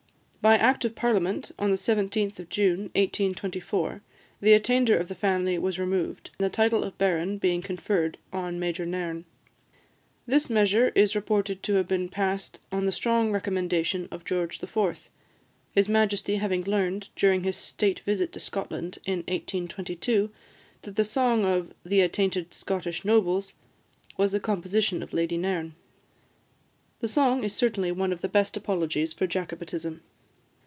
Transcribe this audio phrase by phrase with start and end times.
[0.43, 4.01] By Act of Parliament, on the 17th June 1824,
[4.39, 8.83] the attainder of the family was removed, the title of Baron being conferred on Major
[8.83, 9.25] Nairn.
[10.25, 15.11] This measure is reported to have been passed on the strong recommendation of George IV.;
[15.73, 20.31] his Majesty having learned, during his state visit to Scotland in 1822,
[20.81, 23.53] that the song of "The Attainted Scottish Nobles"
[24.17, 25.75] was the composition of Lady Nairn.
[26.99, 30.01] The song is certainly one of the best apologies for Jacobitism.